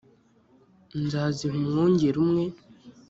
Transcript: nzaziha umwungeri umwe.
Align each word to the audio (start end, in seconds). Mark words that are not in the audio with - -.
nzaziha 1.03 1.55
umwungeri 1.61 2.17
umwe. 2.25 2.43